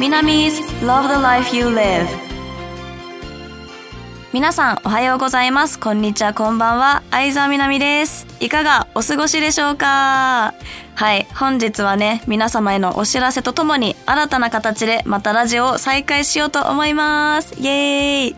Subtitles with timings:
[0.00, 2.08] Minamis Love the Life You Live.
[4.32, 5.78] 皆さんおはようございます。
[5.78, 6.32] こんにちは。
[6.32, 7.02] こんばんは。
[7.10, 8.26] 相沢みなみです。
[8.40, 10.54] いかがお過ごしでしょうか？
[10.94, 11.26] はい。
[11.34, 17.60] 本日はね皆様へのお知らせとともに新たな形でまたラジオを再開しようと思います。
[17.60, 18.36] イエーイ、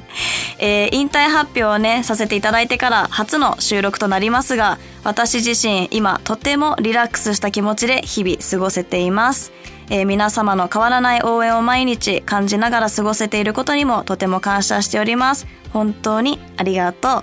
[0.58, 9.52] えー、引退発表をねさせていただいてから初の収録となりますが私自身今とてもリラックスした気持ちで日々過ごせています。
[9.90, 15.46] えー、皆様の変わらない応援を毎日感じながら過ごせていることにもとても感謝しております。
[15.72, 17.22] 本当にありがとう。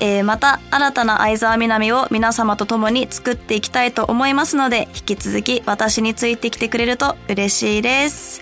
[0.00, 8.40] えー、また新たな相沢みなみを皆様と共に作っていきたいと思いますので引き続き私についてきてくれると嬉しいです。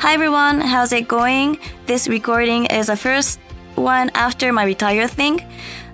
[0.00, 1.58] Hi everyone, how's it going?
[1.86, 3.40] This recording is the first
[3.76, 5.40] one after my retire thing.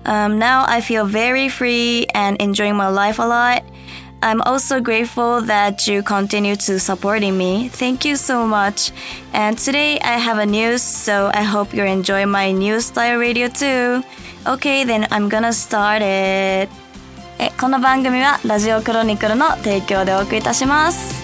[0.05, 3.63] Um, now I feel very free and enjoying my life a lot.
[4.22, 7.68] I'm also grateful that you continue to supporting me.
[7.68, 8.90] Thank you so much.
[9.34, 13.48] And today I have a news, so I hope you enjoy my news style radio
[13.48, 14.02] too.
[14.46, 16.70] Okay, then I'm gonna start it.
[17.38, 21.17] えこの番組はラジオクロニクルの提供でお送りいたします。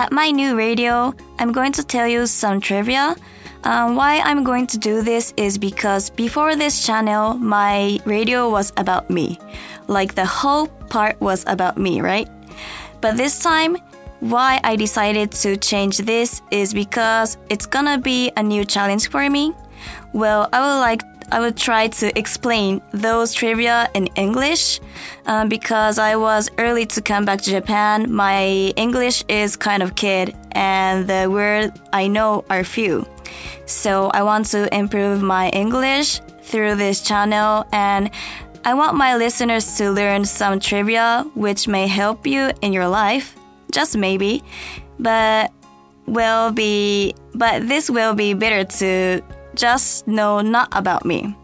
[0.00, 3.14] At my new radio, I'm going to tell you some trivia.
[3.64, 8.72] Um, why I'm going to do this is because before this channel, my radio was
[8.78, 9.38] about me.
[9.88, 12.26] Like the whole part was about me, right?
[13.02, 13.76] But this time,
[14.20, 19.28] why I decided to change this is because it's gonna be a new challenge for
[19.28, 19.52] me.
[20.14, 24.80] Well, I would like I would try to explain those trivia in English
[25.26, 28.12] um, because I was early to come back to Japan.
[28.12, 33.06] My English is kind of kid and the words I know are few.
[33.66, 38.10] So I want to improve my English through this channel and
[38.64, 43.36] I want my listeners to learn some trivia which may help you in your life.
[43.70, 44.42] Just maybe.
[44.98, 45.52] But
[46.06, 49.22] will be but this will be better to
[49.55, 51.35] just know not about me.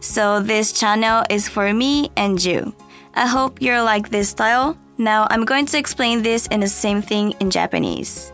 [0.00, 2.74] So this channel is for me and you.
[3.14, 4.76] I hope you're like this style.
[4.98, 8.32] Now I'm going to explain this in the same thing in Japanese.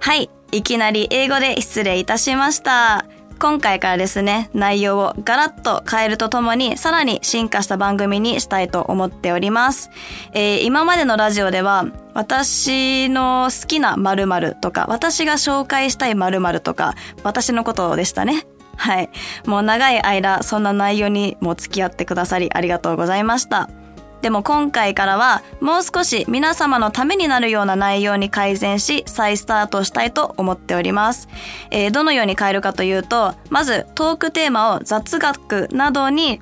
[0.00, 3.04] はい、いきなり英語で失礼いたしました。
[3.41, 9.89] 今回からですね、内容をガラッと変えるとともに、さらに進化した番組にしたいと思っております。
[10.33, 16.93] えー、今までのラジオでは、私の好きな〇〇とか、私が紹介したい〇〇とか、
[17.23, 18.45] 私のことでしたね。
[18.77, 19.09] はい。
[19.47, 23.71] もう長い間、そんな内容にも付き合ってくださりありがとうございました。
[24.21, 31.27] でも今回からはもう少し皆様のためになるような内容に改善し再スタートしたいと思っております。
[31.71, 36.41] えー、どのように変えるかというと、まずトークテーマを雑学などに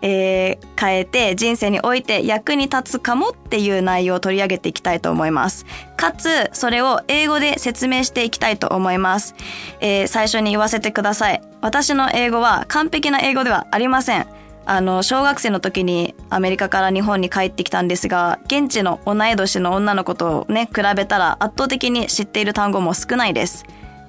[0.00, 5.66] えー、変えて人生において役に立つかもっていう内容を取り上げていきたいと思います。
[5.96, 9.34] かつ、それを英語で説明していきたいと思います。
[9.80, 11.42] えー、最初に言わせてください。
[11.60, 14.37] 私の英語は完璧な英語ではありません。
[14.70, 23.64] あの、小学生の時にアメリカから日本に帰ってきたんですが、現地の同い年の女の子とね、比べたら圧倒的に知っている単語も少ないです。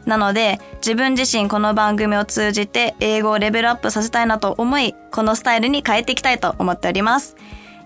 [0.06, 7.38] なので、自分自身この番組を通じて英語をレベルアップさせたいなと思い、このスタイルに変えていきたいと思っております。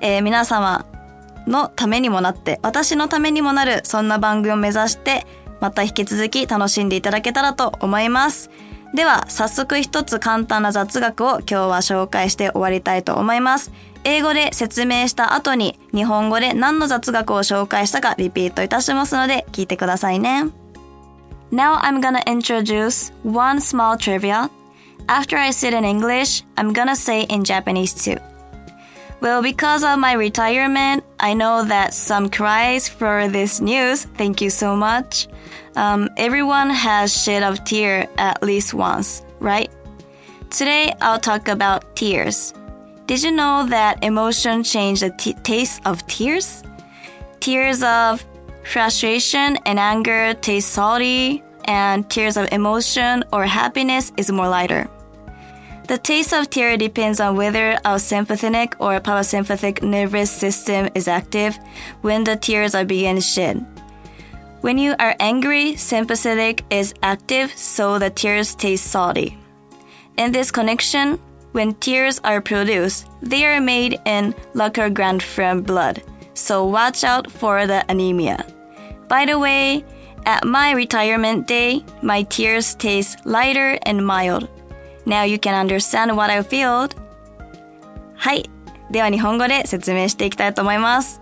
[0.01, 0.87] えー、皆様
[1.45, 5.27] のためにもなって、私のためにもなる、そんな番組を目指して、
[5.59, 8.49] また引き続き楽しんでいただけたらと思います。
[8.93, 13.71] では、早速一つ簡単な雑学を今日は紹介して終わりたいと思います。
[14.03, 20.43] 英語で説明した後に日本語で何の雑学を紹介したかリピートいたしますので聞いてくださいね。
[21.51, 24.49] Now I'm gonna introduce one small trivia.
[25.07, 28.32] After I say it in English, I'm gonna say in Japanese too.
[29.23, 34.03] Well, because of my retirement, I know that some cries for this news.
[34.03, 35.29] Thank you so much.
[35.77, 39.71] Um, everyone has shed a tear at least once, right?
[40.49, 42.53] Today, I'll talk about tears.
[43.05, 45.11] Did you know that emotion change the
[45.43, 46.61] taste of tears?
[47.39, 48.25] Tears of
[48.65, 54.89] frustration and anger taste salty, and tears of emotion or happiness is more lighter.
[55.87, 61.57] The taste of tear depends on whether our sympathetic or parasympathetic nervous system is active
[62.01, 63.65] when the tears are being shed.
[64.61, 69.37] When you are angry, sympathetic is active, so the tears taste salty.
[70.15, 71.19] In this connection,
[71.51, 74.33] when tears are produced, they are made in
[74.93, 76.01] gland from blood,
[76.33, 78.45] so watch out for the anemia.
[79.09, 79.83] By the way,
[80.25, 84.47] At my retirement day, my tears taste lighter and mild.
[85.05, 86.89] Now you can understand what I feel.
[88.15, 88.49] はい。
[88.91, 91.19] では日本語で説明していきたいと思います。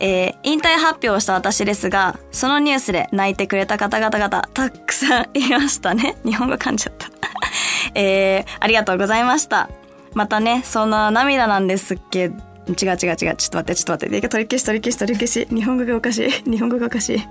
[0.00, 6.16] えー、引退発表をした私ですが、そのニュースで泣いてくれた方々々、たくさんいましたね。
[6.24, 7.08] 日本語噛んじゃった。
[7.94, 9.68] えー、ありがとうございました。
[10.14, 12.34] またね、そんな涙なんですけど、
[12.68, 13.16] 違う違う違う。
[13.16, 14.28] ちょっと待って、ちょっと待って。
[14.28, 15.48] 取り消し取り消し取り消し。
[15.50, 16.30] 日本語がおかしい。
[16.50, 17.28] 日本語がおかしい。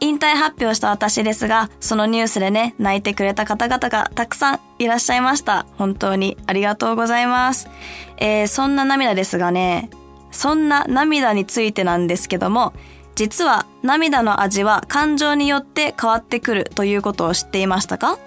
[0.00, 5.66] 引退発表した私ですが、そのニュースでね、泣いてくれた方々がたくさんいらっしゃいました。
[5.76, 7.68] 本当にありがとうございます。
[8.16, 9.90] えー、そんな涙ですがね、
[10.30, 12.72] そんな涙についてなんですけども、
[13.16, 18.18] 実は涙の味は感情によって変わってくるということを知っていましたか？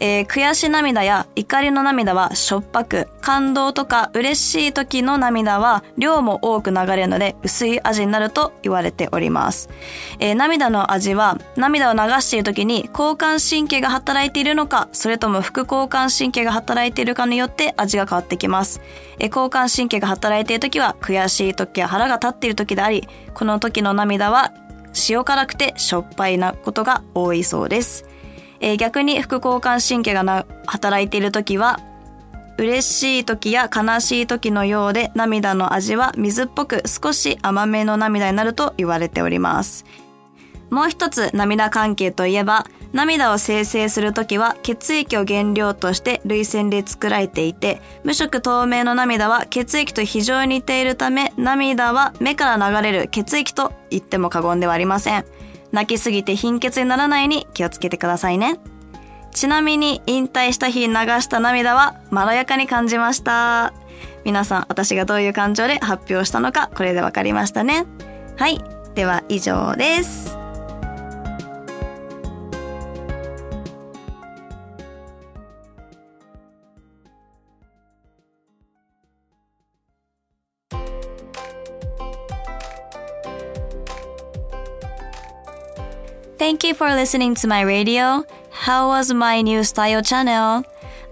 [0.00, 9.68] えー、悔し涙や怒りの涙はしょっぱく、感動とか嬉しい時の涙は量も多く流れるので薄い味になると言われております。
[10.18, 18.80] えー、涙の味は涙を流している時に交感神経が働いているのか、それとも副交感神経が働いているかによって味が変わってきます。
[19.18, 24.52] えー、交感神経が働いている時は悔しい時や腹が立っている時であり、この時の涙は
[25.08, 28.04] 塩辛くてしょっぱいなことが多いそうです。
[28.60, 31.80] えー、逆に副交感神経がな働いている時は
[32.58, 39.84] 嬉しい時や悲しい時のようで涙の味は水っぽく少し甘めの涙になると言われております。
[40.70, 55.24] もう一つ涙関係といえば涙を生成するときは血液を原料として涙腺で作られていて無色透明の涙は血液と非常に似ているため涙は目から流れる血液と言っても過言ではありません。
[55.72, 58.58] 泣きすぎて貧血にならないに気をつけてくださいね。
[59.32, 63.72] ちなみに引退した日流した涙はまろやかに感じました。
[64.24, 67.86] 皆さん、私がどういう感情で発表したのか、これでわかりましたね。
[68.36, 68.60] はい。
[68.94, 70.47] では以上です。
[86.38, 88.24] Thank you for listening to my radio.
[88.50, 90.62] How was my new style channel?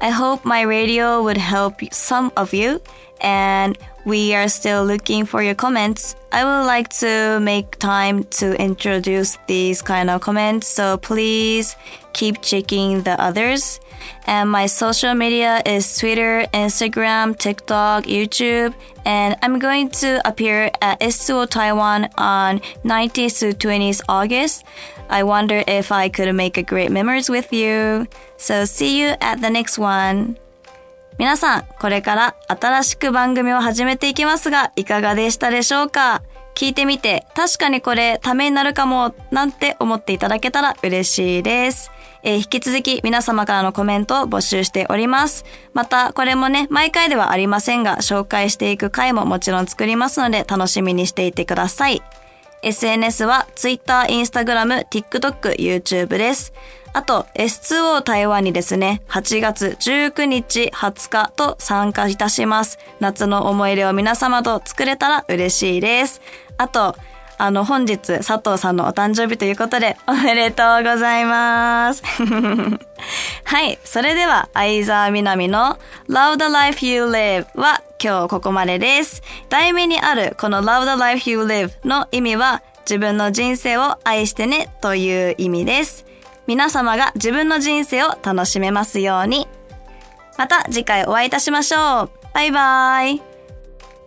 [0.00, 2.80] I hope my radio would help some of you
[3.20, 6.14] and we are still looking for your comments.
[6.30, 11.76] I would like to make time to introduce these kind of comments, so please
[12.12, 13.80] keep checking the others.
[14.26, 18.74] And my social media is Twitter, Instagram, TikTok, YouTube,
[19.04, 24.64] and I'm going to appear at S2O Taiwan on 19th to 20th August.
[25.10, 28.06] I wonder if I could make a great memories with you.
[28.36, 30.38] So see you at the next one.
[31.18, 36.22] 皆さん、これから新しく番組を始めていきますが、いかがでしたでしょうか？
[36.54, 41.90] 聞いてみて、確かにこれためになるかも、なんて思っていただけたら嬉しいです。
[42.22, 45.46] えー、引き続き皆様からのコメントを募集しております。
[45.72, 52.02] また、これもね、毎回ではありませんが、紹介していく回ももちろん作りますので、楽しみにしていてください。
[52.62, 56.52] SNS は Twitter、Instagram、TikTok、YouTube です。
[56.96, 62.78] あと S2O 台湾にですね、8月19日20日と参加いたします。
[63.00, 66.22] 夏の思い出を皆様と作れたら嬉しいです。
[66.56, 66.96] あと、
[67.36, 72.02] あの、本日、佐藤さんのお誕生日ということで、おめでとうございます。
[73.44, 73.78] はい。
[73.84, 75.78] それでは、相沢みなみの
[76.08, 79.22] Love the Life You Live は今日ここまでです。
[79.50, 86.05] 題名にあるこの Love the Life You Live の意味は、自分の人生を愛してねという意味です。
[86.46, 89.48] 皆様が自分の人生を楽しめますように。
[90.38, 92.10] また次回お会いいたしましょう。
[92.34, 93.22] バイバイ。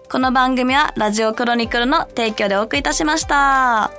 [0.09, 3.91] この番組はラジオクロニクルの提供でお送りいたしました。